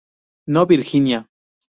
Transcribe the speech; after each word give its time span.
No, 0.47 0.65
Virginia... 0.65 1.27